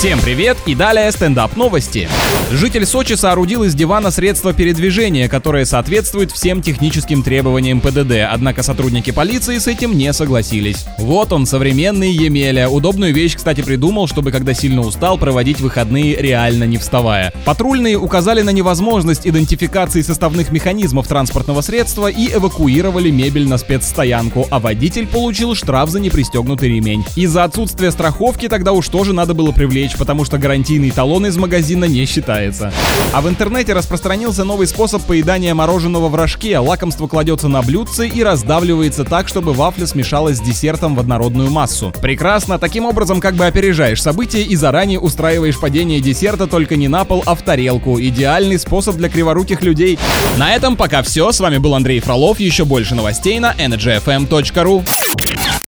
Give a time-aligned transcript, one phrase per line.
[0.00, 2.08] Всем привет и далее стендап новости.
[2.50, 9.10] Житель Сочи соорудил из дивана средства передвижения, которое соответствует всем техническим требованиям ПДД, однако сотрудники
[9.10, 10.86] полиции с этим не согласились.
[10.96, 12.70] Вот он, современный Емеля.
[12.70, 17.34] Удобную вещь, кстати, придумал, чтобы когда сильно устал, проводить выходные реально не вставая.
[17.44, 24.60] Патрульные указали на невозможность идентификации составных механизмов транспортного средства и эвакуировали мебель на спецстоянку, а
[24.60, 27.04] водитель получил штраф за непристегнутый ремень.
[27.16, 29.52] Из-за отсутствия страховки тогда уж тоже надо было
[29.90, 32.72] привлечь, потому что гарантийный талон из магазина не считается.
[33.12, 36.58] А в интернете распространился новый способ поедания мороженого в рожке.
[36.58, 41.92] Лакомство кладется на блюдце и раздавливается так, чтобы вафля смешалась с десертом в однородную массу.
[42.00, 47.04] Прекрасно, таким образом как бы опережаешь события и заранее устраиваешь падение десерта только не на
[47.04, 48.00] пол, а в тарелку.
[48.00, 49.98] Идеальный способ для криворуких людей.
[50.38, 51.32] На этом пока все.
[51.32, 52.40] С вами был Андрей Фролов.
[52.40, 54.84] Еще больше новостей на energyfm.ru.